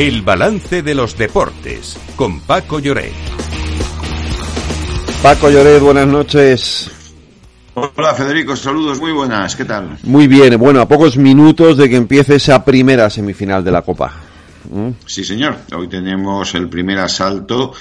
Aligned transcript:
El 0.00 0.22
balance 0.22 0.80
de 0.80 0.94
los 0.94 1.18
deportes 1.18 1.94
con 2.16 2.40
Paco 2.40 2.78
Lloret. 2.78 3.12
Paco 5.22 5.50
Lloret, 5.50 5.78
buenas 5.82 6.06
noches. 6.06 6.90
Hola 7.74 8.14
Federico, 8.14 8.56
saludos, 8.56 8.98
muy 8.98 9.12
buenas, 9.12 9.54
¿qué 9.54 9.66
tal? 9.66 9.98
Muy 10.04 10.26
bien, 10.26 10.58
bueno, 10.58 10.80
a 10.80 10.88
pocos 10.88 11.18
minutos 11.18 11.76
de 11.76 11.90
que 11.90 11.96
empiece 11.96 12.36
esa 12.36 12.64
primera 12.64 13.10
semifinal 13.10 13.62
de 13.62 13.72
la 13.72 13.82
Copa. 13.82 14.29
¿Mm? 14.70 14.90
Sí, 15.04 15.24
señor. 15.24 15.56
Hoy 15.76 15.88
tenemos 15.88 16.54
el 16.54 16.68
primer 16.68 16.98
asalto 16.98 17.72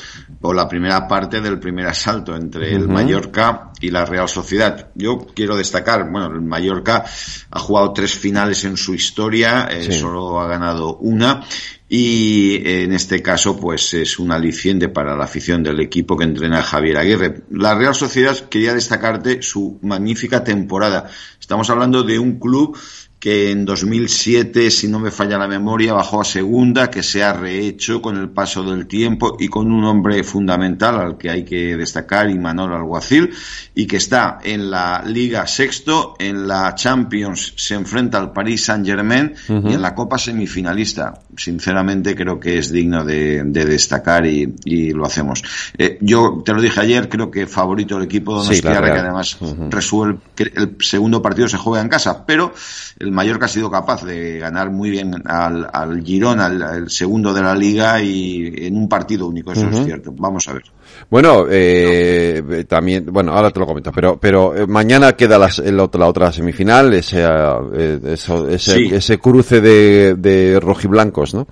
o 0.42 0.54
la 0.54 0.68
primera 0.68 1.08
parte 1.08 1.40
del 1.40 1.60
primer 1.60 1.86
asalto 1.86 2.36
entre 2.36 2.73
el 2.73 2.88
Mallorca 2.88 3.72
y 3.80 3.92
la 3.92 4.05
Real 4.05 4.28
Sociedad. 4.28 4.90
Yo 4.96 5.20
quiero 5.36 5.55
destacar, 5.55 6.10
bueno, 6.10 6.28
el 6.28 6.41
Mallorca 6.41 7.05
ha 7.52 7.60
jugado 7.60 7.94
tres 7.94 8.14
finales 8.16 8.64
en 8.64 8.76
su 8.76 8.96
historia, 8.96 9.68
eh, 9.72 9.91
solo 9.91 10.40
ha 10.40 10.48
ganado 10.48 10.98
una 10.98 11.46
y 11.88 12.62
en 12.68 12.94
este 12.94 13.21
caso 13.21 13.60
pues 13.60 13.94
es 13.94 14.20
un 14.20 14.32
aliciente 14.32 14.90
para 14.90 15.16
la 15.16 15.26
afición 15.26 15.62
del 15.62 15.80
equipo 15.80 16.18
que 16.18 16.24
entrena 16.24 16.63
Javier 16.63 16.98
Aguirre. 16.98 17.44
La 17.52 17.76
Real 17.76 17.94
Sociedad 17.94 18.38
quería 18.49 18.74
destacarte 18.74 19.41
su 19.44 19.77
magnífica 19.82 20.44
temporada. 20.44 21.10
Estamos 21.40 21.70
hablando 21.70 22.04
de 22.04 22.18
un 22.18 22.40
club 22.40 22.77
que 23.20 23.52
en 23.52 23.66
2007, 23.66 24.72
si 24.72 24.88
no 24.88 24.98
me 24.98 25.12
falla 25.12 25.38
la 25.38 25.48
memoria, 25.48 25.91
bajó 25.94 26.22
a 26.22 26.26
segunda, 26.26 26.90
que 26.90 27.04
se 27.04 27.22
ha 27.22 27.34
rehecho 27.34 28.02
con 28.02 28.16
el 28.18 28.30
paso 28.30 28.64
del 28.64 28.88
tiempo 28.88 29.36
y 29.38 29.50
con 29.50 29.72
un 29.72 29.84
hombre 29.84 30.23
fundamental 30.23 31.00
al 31.00 31.18
que 31.18 31.30
hay 31.30 31.44
que 31.44 31.76
destacar, 31.76 32.30
Imanol 32.30 32.74
Alguacil, 32.74 33.32
y 33.76 33.88
que 33.88 33.98
está 33.98 34.40
en 34.41 34.72
la 34.72 35.04
Liga 35.05 35.46
sexto, 35.48 36.16
en 36.18 36.48
la 36.48 36.74
Champions 36.76 37.54
se 37.58 37.76
enfrenta 37.76 38.18
al 38.18 38.32
Paris 38.32 38.63
Saint 38.63 38.86
Germain 38.86 39.34
y 39.49 39.74
en 39.74 39.82
la 39.82 39.94
Copa 39.94 40.18
semifinalista. 40.18 41.20
Sinceramente 41.36 42.15
creo 42.15 42.40
que 42.40 42.58
es 42.58 42.71
digno 42.71 43.04
de, 43.04 43.43
destacar 43.43 44.26
y, 44.26 44.93
lo 44.93 45.05
hacemos. 45.05 45.43
Eh, 45.77 45.98
yo 46.02 46.41
te 46.43 46.54
lo 46.54 46.62
dije 46.62 46.80
ayer, 46.80 47.10
creo 47.10 47.30
que 47.30 47.48
favorito 47.48 47.98
el 47.98 48.04
equipo 48.04 48.43
de 48.43 48.62
que 48.62 48.68
además 48.70 49.38
resuelve 49.70 50.20
que 50.36 50.43
el 50.43 50.77
segundo 50.80 51.21
partido 51.21 51.48
se 51.49 51.58
juega 51.58 51.82
en 51.82 51.90
casa, 51.90 52.26
pero 52.26 52.54
el 52.99 53.09
Mallorca 53.12 53.46
ha 53.46 53.49
sido 53.49 53.70
capaz 53.70 54.04
de 54.04 54.40
ganar 54.40 54.70
muy 54.71 54.90
bien 54.90 55.13
al, 55.26 55.68
al 55.71 56.04
Girón, 56.04 56.40
al, 56.40 56.90
segundo 56.90 57.34
de 57.34 57.41
la 57.41 57.55
liga 57.55 58.02
y 58.02 58.54
en 58.65 58.77
un 58.77 58.88
partido 58.90 59.27
único, 59.27 59.52
eso 59.52 59.68
es 59.70 59.84
cierto. 59.85 60.13
Vamos 60.18 60.48
a 60.48 60.54
ver. 60.54 60.63
Bueno, 61.10 61.46
eh, 61.49 62.65
también, 62.68 63.05
bueno, 63.12 63.34
ahora 63.34 63.52
te 63.52 63.60
lo 63.60 63.65
comento, 63.65 63.91
pero, 63.91 64.19
pero 64.19 64.56
eh, 64.56 64.68
mañana 64.68 65.13
queda 65.13 65.38
la, 65.38 65.50
la, 65.72 66.07
otra 66.07 66.31
semifinal, 66.31 66.94
ese, 66.94 67.24
eh, 67.24 68.00
ese, 68.03 68.96
ese 68.96 69.18
cruce 69.18 69.62
de, 69.62 70.16
de 70.16 70.59
rojiblancos, 70.59 71.34
¿no? 71.34 71.47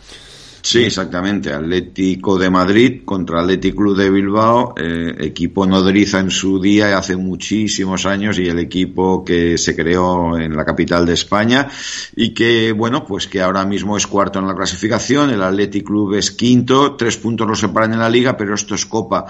Sí, 0.61 0.83
exactamente. 0.83 1.53
Atlético 1.53 2.37
de 2.37 2.49
Madrid 2.49 3.01
contra 3.05 3.41
Atlético 3.41 3.93
de 3.93 4.09
Bilbao, 4.09 4.73
eh, 4.77 5.15
equipo 5.19 5.65
nodriza 5.65 6.19
en 6.19 6.29
su 6.29 6.59
día 6.59 6.97
hace 6.97 7.15
muchísimos 7.15 8.05
años 8.05 8.37
y 8.39 8.47
el 8.47 8.59
equipo 8.59 9.23
que 9.23 9.57
se 9.57 9.75
creó 9.75 10.37
en 10.37 10.55
la 10.55 10.65
capital 10.65 11.05
de 11.05 11.13
España 11.13 11.69
y 12.15 12.33
que, 12.33 12.71
bueno, 12.73 13.05
pues 13.05 13.27
que 13.27 13.41
ahora 13.41 13.65
mismo 13.65 13.95
es 13.97 14.07
cuarto 14.07 14.39
en 14.39 14.47
la 14.47 14.55
clasificación. 14.55 15.29
El 15.29 15.41
Atlético 15.41 16.13
es 16.15 16.31
quinto, 16.31 16.95
tres 16.95 17.17
puntos 17.17 17.47
lo 17.47 17.55
separan 17.55 17.93
en 17.93 17.99
la 17.99 18.09
liga, 18.09 18.35
pero 18.35 18.55
esto 18.55 18.75
es 18.75 18.85
Copa. 18.85 19.25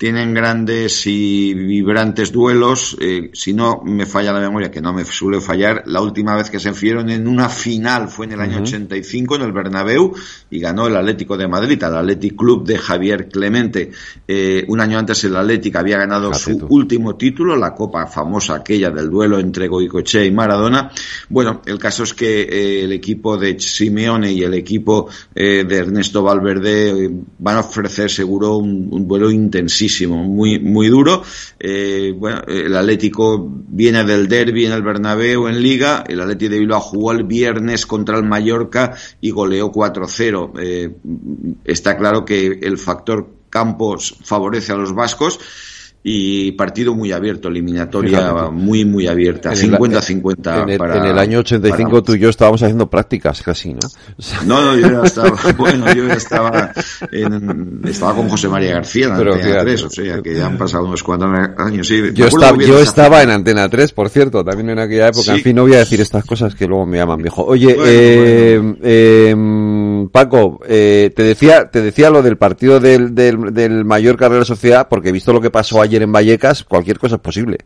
Tienen 0.00 0.32
grandes 0.32 1.06
y 1.06 1.52
vibrantes 1.52 2.32
duelos. 2.32 2.96
Eh, 3.02 3.28
si 3.34 3.52
no 3.52 3.82
me 3.84 4.06
falla 4.06 4.32
la 4.32 4.40
memoria, 4.40 4.70
que 4.70 4.80
no 4.80 4.94
me 4.94 5.04
suele 5.04 5.42
fallar, 5.42 5.82
la 5.84 6.00
última 6.00 6.34
vez 6.34 6.48
que 6.48 6.58
se 6.58 6.70
enfrentaron 6.70 7.10
en 7.10 7.28
una 7.28 7.50
final 7.50 8.08
fue 8.08 8.24
en 8.24 8.32
el 8.32 8.40
año 8.40 8.62
85 8.62 9.36
en 9.36 9.42
el 9.42 9.52
Bernabéu 9.52 10.14
y 10.48 10.58
ganó 10.58 10.86
el 10.86 10.96
Atlético 10.96 11.36
de 11.36 11.46
Madrid, 11.48 11.82
al 11.84 11.98
Athletic 11.98 12.34
Club 12.34 12.66
de 12.66 12.78
Javier 12.78 13.28
Clemente. 13.28 13.90
Eh, 14.26 14.64
un 14.68 14.80
año 14.80 14.98
antes 14.98 15.22
el 15.24 15.36
Atlético 15.36 15.80
había 15.80 15.98
ganado 15.98 16.32
su 16.32 16.66
último 16.70 17.16
título, 17.16 17.54
la 17.54 17.74
copa 17.74 18.06
famosa 18.06 18.54
aquella 18.54 18.88
del 18.88 19.10
duelo 19.10 19.38
entre 19.38 19.68
Goicoechea 19.68 20.24
y 20.24 20.30
Maradona. 20.30 20.90
Bueno, 21.28 21.60
el 21.66 21.78
caso 21.78 22.04
es 22.04 22.14
que 22.14 22.40
eh, 22.40 22.84
el 22.84 22.92
equipo 22.92 23.36
de 23.36 23.60
Simeone 23.60 24.32
y 24.32 24.44
el 24.44 24.54
equipo 24.54 25.10
de 25.34 25.76
Ernesto 25.76 26.22
Valverde 26.22 27.10
van 27.38 27.56
a 27.58 27.60
ofrecer 27.60 28.10
seguro 28.10 28.56
un, 28.56 29.06
duelo 29.06 29.30
intensísimo, 29.30 29.89
muy, 30.06 30.58
muy 30.58 30.88
duro. 30.88 31.22
bueno, 32.16 32.42
el 32.46 32.76
Atlético 32.76 33.48
viene 33.68 34.04
del 34.04 34.28
derby 34.28 34.66
en 34.66 34.72
el 34.72 34.82
Bernabéu 34.82 35.48
en 35.48 35.62
Liga, 35.62 36.04
el 36.06 36.20
Atlético 36.20 36.52
de 36.52 36.58
Bilbao 36.58 36.80
jugó 36.80 37.12
el 37.12 37.24
viernes 37.24 37.86
contra 37.86 38.16
el 38.16 38.24
Mallorca 38.24 38.94
y 39.20 39.30
goleó 39.30 39.70
4-0 39.70 40.50
está 41.64 41.96
claro 41.96 42.24
que 42.24 42.58
el 42.62 42.78
factor 42.78 43.28
Campos 43.48 44.16
favorece 44.22 44.72
a 44.72 44.76
los 44.76 44.94
vascos 44.94 45.40
y 46.02 46.52
partido 46.52 46.94
muy 46.94 47.12
abierto, 47.12 47.48
eliminatoria 47.48 48.48
muy, 48.50 48.86
muy 48.86 49.06
abierta, 49.06 49.50
50-50. 49.50 50.62
En, 50.62 50.70
en, 50.70 51.04
el 51.04 51.18
año 51.18 51.40
85 51.40 52.02
tú 52.02 52.14
y 52.14 52.20
yo 52.20 52.30
estábamos 52.30 52.62
haciendo 52.62 52.88
prácticas 52.88 53.42
casi, 53.42 53.74
¿no? 53.74 53.80
No, 54.46 54.62
no, 54.62 54.76
yo 54.76 54.90
ya 54.90 55.02
estaba, 55.02 55.36
bueno, 55.58 55.92
yo 55.92 56.06
ya 56.06 56.14
estaba, 56.14 56.72
en, 57.12 57.82
estaba 57.86 58.14
con 58.14 58.30
José 58.30 58.48
María 58.48 58.74
García 58.74 59.08
en 59.08 59.16
Pero, 59.16 59.34
Antena 59.34 59.60
3, 59.60 59.82
o 59.82 59.90
sea, 59.90 60.22
que 60.22 60.34
ya 60.34 60.46
han 60.46 60.56
pasado 60.56 60.86
unos 60.86 61.02
cuantos 61.02 61.28
años, 61.58 61.86
sí. 61.86 62.00
Yo, 62.14 62.26
estaba, 62.26 62.56
yo 62.56 62.78
estaba 62.78 63.22
en 63.22 63.30
Antena 63.30 63.68
3, 63.68 63.92
por 63.92 64.08
cierto, 64.08 64.42
también 64.42 64.70
en 64.70 64.78
aquella 64.78 65.08
época, 65.08 65.34
en 65.34 65.42
fin, 65.42 65.54
no 65.54 65.62
voy 65.62 65.74
a 65.74 65.78
decir 65.80 66.00
estas 66.00 66.24
cosas 66.24 66.54
que 66.54 66.66
luego 66.66 66.86
me 66.86 66.96
llaman 66.96 67.20
viejo. 67.20 67.44
Oye, 67.44 67.76
eh, 67.78 68.74
eh, 68.82 69.34
Paco, 70.08 70.60
eh, 70.66 71.12
te 71.14 71.22
decía, 71.22 71.70
te 71.70 71.82
decía 71.82 72.08
lo 72.08 72.22
del 72.22 72.38
partido 72.38 72.80
del, 72.80 73.14
del, 73.14 73.52
del 73.52 73.84
Mallorca 73.84 74.28
Real 74.28 74.46
Sociedad, 74.46 74.88
porque 74.88 75.10
he 75.10 75.12
visto 75.12 75.32
lo 75.32 75.40
que 75.40 75.50
pasó 75.50 75.82
ayer 75.82 75.90
ayer 75.90 76.02
en 76.02 76.12
Vallecas, 76.12 76.64
cualquier 76.64 76.98
cosa 76.98 77.16
es 77.16 77.20
posible. 77.20 77.58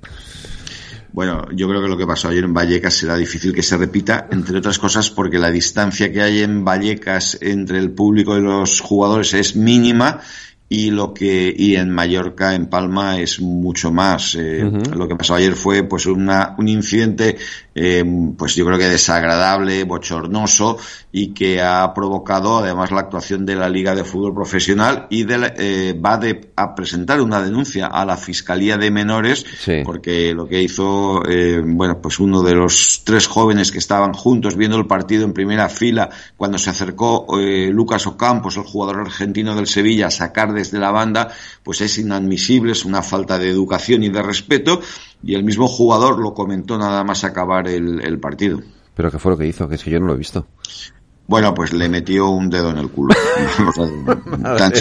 Bueno, 1.12 1.46
yo 1.54 1.68
creo 1.68 1.80
que 1.80 1.88
lo 1.88 1.96
que 1.96 2.06
pasó 2.06 2.28
ayer 2.28 2.42
en 2.42 2.54
Vallecas 2.54 2.94
será 2.94 3.16
difícil 3.16 3.54
que 3.54 3.62
se 3.62 3.76
repita, 3.76 4.26
entre 4.32 4.58
otras 4.58 4.78
cosas 4.78 5.10
porque 5.10 5.38
la 5.38 5.50
distancia 5.50 6.10
que 6.10 6.22
hay 6.22 6.40
en 6.40 6.64
Vallecas 6.64 7.38
entre 7.40 7.78
el 7.78 7.90
público 7.92 8.36
y 8.36 8.40
los 8.40 8.80
jugadores 8.80 9.34
es 9.34 9.54
mínima 9.54 10.20
y 10.68 10.90
lo 10.90 11.12
que 11.14 11.54
y 11.56 11.76
en 11.76 11.90
Mallorca 11.90 12.54
en 12.54 12.66
Palma 12.66 13.20
es 13.20 13.38
mucho 13.38 13.92
más 13.92 14.34
eh, 14.34 14.64
lo 14.96 15.06
que 15.06 15.14
pasó 15.14 15.34
ayer 15.34 15.54
fue 15.54 15.84
pues 15.84 16.06
una, 16.06 16.54
un 16.58 16.68
incidente 16.68 17.36
eh, 17.74 18.04
pues 18.36 18.54
yo 18.54 18.64
creo 18.64 18.78
que 18.78 18.88
desagradable, 18.88 19.84
bochornoso 19.84 20.78
y 21.10 21.28
que 21.28 21.62
ha 21.62 21.92
provocado 21.94 22.58
además 22.58 22.90
la 22.90 23.00
actuación 23.00 23.46
de 23.46 23.54
la 23.54 23.68
Liga 23.68 23.94
de 23.94 24.04
Fútbol 24.04 24.34
Profesional 24.34 25.06
y 25.10 25.24
de, 25.24 25.52
eh, 25.56 25.92
va 25.94 26.18
de, 26.18 26.52
a 26.56 26.74
presentar 26.74 27.20
una 27.20 27.40
denuncia 27.40 27.86
a 27.86 28.04
la 28.04 28.16
Fiscalía 28.16 28.76
de 28.76 28.90
Menores 28.90 29.44
porque 29.84 30.34
lo 30.34 30.48
que 30.48 30.62
hizo, 30.62 31.22
eh, 31.28 31.62
bueno, 31.64 32.00
pues 32.00 32.18
uno 32.18 32.42
de 32.42 32.54
los 32.54 33.02
tres 33.04 33.26
jóvenes 33.26 33.70
que 33.70 33.78
estaban 33.78 34.12
juntos 34.12 34.56
viendo 34.56 34.76
el 34.76 34.86
partido 34.86 35.24
en 35.24 35.32
primera 35.32 35.68
fila 35.68 36.10
cuando 36.36 36.58
se 36.58 36.70
acercó 36.70 37.26
eh, 37.38 37.70
Lucas 37.70 38.06
Ocampos, 38.06 38.56
el 38.56 38.64
jugador 38.64 39.00
argentino 39.00 39.54
del 39.54 39.66
Sevilla, 39.66 40.08
a 40.08 40.10
sacar 40.10 40.52
desde 40.52 40.78
la 40.78 40.90
banda, 40.90 41.28
pues 41.62 41.80
es 41.80 41.98
inadmisible, 41.98 42.72
es 42.72 42.84
una 42.84 43.02
falta 43.02 43.38
de 43.38 43.50
educación 43.50 44.02
y 44.02 44.08
de 44.08 44.22
respeto 44.22 44.80
y 45.24 45.34
el 45.34 45.44
mismo 45.44 45.68
jugador 45.68 46.18
lo 46.18 46.34
comentó 46.34 46.76
nada 46.78 47.02
más 47.04 47.24
acabar 47.24 47.68
el, 47.68 48.00
el 48.00 48.18
partido. 48.18 48.60
¿Pero 48.94 49.10
qué 49.10 49.18
fue 49.18 49.32
lo 49.32 49.38
que 49.38 49.46
hizo? 49.46 49.68
Que 49.68 49.74
es 49.76 49.82
que 49.82 49.90
yo 49.90 49.98
no 49.98 50.06
lo 50.06 50.14
he 50.14 50.18
visto. 50.18 50.46
Bueno, 51.26 51.54
pues 51.54 51.72
le 51.72 51.88
metió 51.88 52.28
un 52.28 52.50
dedo 52.50 52.70
en 52.70 52.78
el 52.78 52.90
culo. 52.90 53.14
tan, 54.42 54.74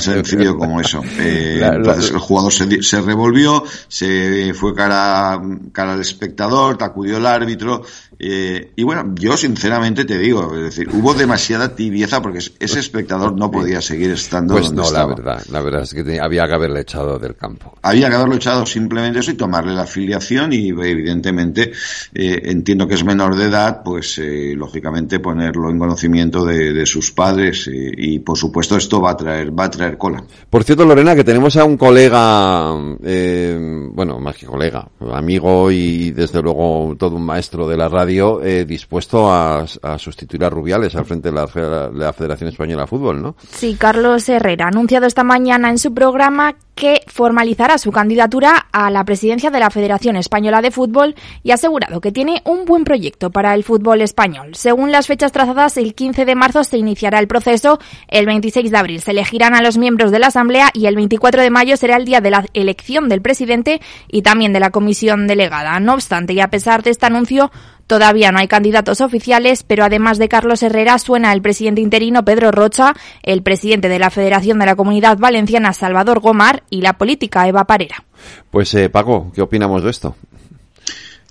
sencillo 0.00 0.56
como 0.56 0.80
eso. 0.80 1.02
Eh, 1.18 1.60
entonces 1.62 2.10
el 2.10 2.18
jugador 2.18 2.52
se, 2.52 2.82
se, 2.82 3.02
revolvió, 3.02 3.62
se 3.86 4.54
fue 4.54 4.74
cara, 4.74 5.38
cara 5.72 5.92
al 5.92 6.00
espectador, 6.00 6.78
te 6.78 6.84
acudió 6.84 7.18
el 7.18 7.26
árbitro. 7.26 7.82
Eh, 8.22 8.72
y 8.76 8.82
bueno, 8.82 9.14
yo 9.14 9.34
sinceramente 9.34 10.04
te 10.04 10.18
digo, 10.18 10.54
es 10.54 10.62
decir, 10.62 10.90
hubo 10.92 11.14
demasiada 11.14 11.74
tibieza 11.74 12.20
porque 12.20 12.38
ese 12.38 12.78
espectador 12.78 13.34
no 13.34 13.50
podía 13.50 13.80
seguir 13.80 14.10
estando 14.10 14.52
pues 14.52 14.66
donde 14.66 14.82
no, 14.82 14.88
estaba. 14.88 15.08
la 15.08 15.14
verdad, 15.14 15.42
la 15.50 15.62
verdad 15.62 15.82
es 15.84 15.94
que 15.94 16.20
había 16.20 16.46
que 16.46 16.52
haberle 16.52 16.80
echado 16.80 17.18
del 17.18 17.34
campo. 17.34 17.78
Había 17.80 18.10
que 18.10 18.16
haberlo 18.16 18.34
echado 18.34 18.66
simplemente 18.66 19.20
eso 19.20 19.30
y 19.30 19.34
tomarle 19.34 19.72
la 19.72 19.84
afiliación 19.84 20.52
y 20.52 20.68
evidentemente 20.68 21.72
eh, 22.12 22.42
entiendo 22.44 22.86
que 22.86 22.94
es 22.94 23.04
menor 23.04 23.36
de 23.36 23.46
edad, 23.46 23.80
pues 23.82 24.18
eh, 24.18 24.52
lógicamente 24.54 25.18
ponerlo 25.18 25.70
en 25.70 25.78
conocimiento 25.78 26.44
de, 26.44 26.84
sus 26.84 27.12
padres 27.12 27.70
y, 27.72 28.18
por 28.20 28.36
supuesto 28.36 28.76
esto 28.76 29.00
va 29.00 29.12
a 29.12 29.16
traer 29.16 29.58
va 29.58 29.64
a 29.64 29.70
traer 29.70 29.96
cola. 29.96 30.22
Por 30.48 30.64
cierto, 30.64 30.84
Lorena, 30.84 31.14
que 31.14 31.24
tenemos 31.24 31.56
a 31.56 31.64
un 31.64 31.76
colega, 31.76 32.74
eh, 33.02 33.88
bueno, 33.92 34.18
más 34.18 34.36
que 34.36 34.46
colega, 34.46 34.88
amigo 35.12 35.70
y 35.70 36.10
desde 36.10 36.42
luego 36.42 36.94
todo 36.98 37.16
un 37.16 37.24
maestro 37.24 37.68
de 37.68 37.76
la 37.76 37.88
radio, 37.88 38.09
eh, 38.10 38.64
dispuesto 38.64 39.32
a, 39.32 39.66
sustituir 39.98 40.44
a 40.44 40.50
Rubiales 40.50 40.94
al 40.96 41.04
frente 41.04 41.30
de 41.30 41.34
la, 41.34 41.90
la 41.92 42.12
Federación 42.12 42.50
Española 42.50 42.82
de 42.82 42.88
Fútbol, 42.88 43.22
¿no? 43.22 43.36
Sí, 43.50 43.76
Carlos 43.78 44.28
Herrera 44.28 44.66
ha 44.66 44.68
anunciado 44.68 45.06
esta 45.06 45.24
mañana 45.24 45.70
en 45.70 45.78
su 45.78 45.94
programa 45.94 46.56
que 46.80 47.02
formalizará 47.06 47.76
su 47.76 47.92
candidatura 47.92 48.66
a 48.72 48.90
la 48.90 49.04
presidencia 49.04 49.50
de 49.50 49.60
la 49.60 49.68
Federación 49.68 50.16
Española 50.16 50.62
de 50.62 50.70
Fútbol 50.70 51.14
y 51.42 51.50
ha 51.50 51.54
asegurado 51.54 52.00
que 52.00 52.10
tiene 52.10 52.40
un 52.46 52.64
buen 52.64 52.84
proyecto 52.84 53.30
para 53.30 53.54
el 53.54 53.64
fútbol 53.64 54.00
español. 54.00 54.54
Según 54.54 54.90
las 54.90 55.06
fechas 55.06 55.30
trazadas, 55.30 55.76
el 55.76 55.94
15 55.94 56.24
de 56.24 56.34
marzo 56.34 56.64
se 56.64 56.78
iniciará 56.78 57.18
el 57.18 57.28
proceso, 57.28 57.78
el 58.08 58.24
26 58.24 58.70
de 58.70 58.78
abril 58.78 59.02
se 59.02 59.10
elegirán 59.10 59.54
a 59.54 59.60
los 59.60 59.76
miembros 59.76 60.10
de 60.10 60.20
la 60.20 60.28
Asamblea 60.28 60.70
y 60.72 60.86
el 60.86 60.96
24 60.96 61.42
de 61.42 61.50
mayo 61.50 61.76
será 61.76 61.96
el 61.96 62.06
día 62.06 62.22
de 62.22 62.30
la 62.30 62.46
elección 62.54 63.10
del 63.10 63.20
presidente 63.20 63.82
y 64.08 64.22
también 64.22 64.54
de 64.54 64.60
la 64.60 64.70
comisión 64.70 65.26
delegada. 65.26 65.78
No 65.80 65.92
obstante, 65.92 66.32
y 66.32 66.40
a 66.40 66.48
pesar 66.48 66.82
de 66.82 66.92
este 66.92 67.04
anuncio, 67.04 67.50
Todavía 67.90 68.30
no 68.30 68.38
hay 68.38 68.46
candidatos 68.46 69.00
oficiales, 69.00 69.64
pero 69.64 69.82
además 69.82 70.18
de 70.18 70.28
Carlos 70.28 70.62
Herrera 70.62 70.96
suena 71.00 71.32
el 71.32 71.42
presidente 71.42 71.80
interino 71.80 72.24
Pedro 72.24 72.52
Rocha, 72.52 72.94
el 73.24 73.42
presidente 73.42 73.88
de 73.88 73.98
la 73.98 74.10
Federación 74.10 74.60
de 74.60 74.66
la 74.66 74.76
Comunidad 74.76 75.18
Valenciana 75.18 75.72
Salvador 75.72 76.20
Gomar 76.20 76.62
y 76.70 76.80
la 76.80 76.94
política 76.94 77.46
Eva 77.46 77.64
Parera. 77.64 78.02
Pues 78.50 78.72
eh, 78.74 78.88
Paco, 78.88 79.30
¿qué 79.34 79.42
opinamos 79.42 79.82
de 79.82 79.90
esto? 79.90 80.16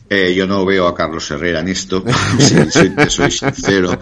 Eh, 0.10 0.34
yo 0.36 0.48
no 0.48 0.66
veo 0.66 0.88
a 0.88 0.96
Carlos 0.96 1.30
Herrera 1.32 1.60
en 1.60 1.68
esto, 1.68 2.04
si 2.40 2.72
soy, 2.72 2.94
soy 3.08 3.32
sincero. 3.32 4.00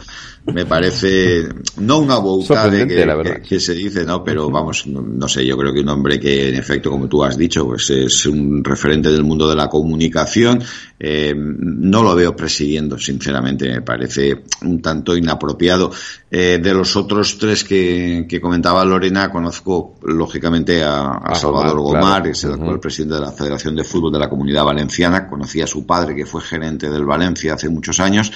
Me 0.54 0.66
parece, 0.66 1.46
no 1.78 2.00
una 2.00 2.18
bouta 2.20 2.70
de 2.70 3.42
que, 3.48 3.60
se 3.60 3.74
dice, 3.74 4.06
no, 4.06 4.24
pero 4.24 4.50
vamos, 4.50 4.88
no, 4.88 5.28
sé, 5.28 5.46
yo 5.46 5.58
creo 5.58 5.74
que 5.74 5.82
un 5.82 5.90
hombre 5.90 6.20
que 6.20 6.50
en 6.50 6.56
efecto, 6.56 6.90
como 6.90 7.08
tú 7.08 7.24
has 7.24 7.38
dicho, 7.38 7.66
pues 7.66 7.90
es 7.90 8.26
un 8.26 8.64
referente 8.64 9.12
del 9.12 9.24
mundo 9.24 9.50
de 9.50 9.56
la 9.56 9.68
comunicación, 9.68 10.64
eh, 11.00 11.34
no 11.36 12.02
lo 12.02 12.16
veo 12.16 12.36
presidiendo, 12.36 12.98
sinceramente, 12.98 13.70
me 13.70 13.82
parece 13.82 14.44
un 14.62 14.82
tanto 14.82 15.16
inapropiado. 15.18 15.92
Eh, 16.30 16.60
de 16.62 16.74
los 16.74 16.96
otros 16.98 17.38
tres 17.38 17.64
que, 17.64 18.26
que, 18.28 18.42
comentaba 18.42 18.84
Lorena, 18.84 19.30
conozco 19.30 19.96
lógicamente 20.04 20.84
a, 20.84 21.22
Salvador 21.36 21.80
Gomar, 21.80 22.28
es 22.28 22.44
el 22.44 22.54
actual 22.54 22.82
presidente 22.82 23.16
de 23.16 23.22
la 23.22 23.32
Federación 23.32 23.76
de 23.76 23.86
Fútbol 23.86 24.12
de 24.12 24.20
la 24.20 24.30
Comunidad 24.30 24.66
Valenciana, 24.66 25.28
conocí 25.28 25.62
a 25.62 25.68
su 25.68 25.86
padre 25.86 26.16
que 26.16 26.26
fue 26.26 26.42
gerente 26.42 26.90
del 26.90 27.06
Valencia 27.06 27.54
hace 27.54 27.70
muchos 27.70 28.02
años, 28.02 28.32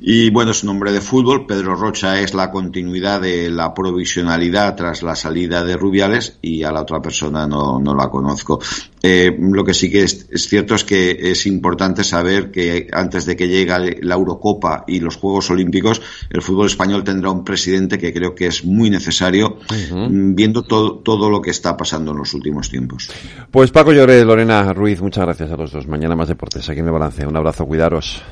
y 0.00 0.28
bueno, 0.30 0.50
es 0.50 0.62
un 0.64 0.70
hombre 0.70 0.92
de 0.92 1.00
fútbol, 1.00 1.46
Pedro 1.50 1.74
Rocha 1.74 2.20
es 2.20 2.32
la 2.32 2.48
continuidad 2.48 3.20
de 3.22 3.50
la 3.50 3.74
provisionalidad 3.74 4.76
tras 4.76 5.02
la 5.02 5.16
salida 5.16 5.64
de 5.64 5.76
Rubiales 5.76 6.38
y 6.40 6.62
a 6.62 6.70
la 6.70 6.82
otra 6.82 7.02
persona 7.02 7.44
no, 7.48 7.80
no 7.80 7.92
la 7.92 8.08
conozco. 8.08 8.60
Eh, 9.02 9.36
lo 9.36 9.64
que 9.64 9.74
sí 9.74 9.90
que 9.90 10.04
es, 10.04 10.28
cierto 10.48 10.76
es 10.76 10.84
que 10.84 11.10
es 11.10 11.46
importante 11.46 12.04
saber 12.04 12.52
que 12.52 12.86
antes 12.92 13.26
de 13.26 13.34
que 13.34 13.48
llegue 13.48 13.98
la 14.00 14.14
Eurocopa 14.14 14.84
y 14.86 15.00
los 15.00 15.16
Juegos 15.16 15.50
Olímpicos, 15.50 16.00
el 16.30 16.40
fútbol 16.40 16.68
español 16.68 17.02
tendrá 17.02 17.32
un 17.32 17.42
presidente 17.42 17.98
que 17.98 18.12
creo 18.12 18.32
que 18.36 18.46
es 18.46 18.64
muy 18.64 18.88
necesario, 18.88 19.56
mm, 19.90 20.36
viendo 20.36 20.62
todo, 20.62 20.98
todo 20.98 21.28
lo 21.30 21.42
que 21.42 21.50
está 21.50 21.76
pasando 21.76 22.12
en 22.12 22.18
los 22.18 22.32
últimos 22.32 22.70
tiempos. 22.70 23.10
Pues 23.50 23.72
Paco 23.72 23.92
Lloré, 23.92 24.24
Lorena 24.24 24.72
Ruiz, 24.72 25.02
muchas 25.02 25.24
gracias 25.24 25.50
a 25.50 25.56
los 25.56 25.72
dos. 25.72 25.88
Mañana 25.88 26.14
más 26.14 26.28
deportes 26.28 26.68
aquí 26.68 26.78
en 26.78 26.86
el 26.86 26.92
balance. 26.92 27.26
Un 27.26 27.36
abrazo, 27.36 27.66
cuidaros. 27.66 28.22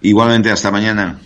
Igualmente, 0.00 0.50
hasta 0.50 0.70
mañana. 0.70 1.20